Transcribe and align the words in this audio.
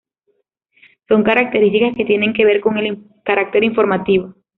Son 1.07 1.21
características 1.21 1.95
que 1.95 2.05
tienen 2.05 2.33
que 2.33 2.43
ver 2.43 2.59
con 2.59 2.75
el 2.79 3.03
carácter 3.23 3.63
informativo. 3.63 4.33